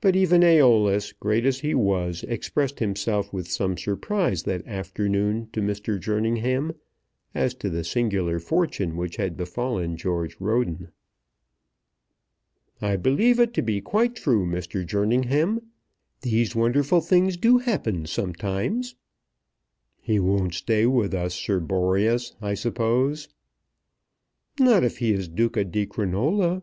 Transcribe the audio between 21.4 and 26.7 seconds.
Boreas, I suppose?" "Not if he is Duca di Crinola.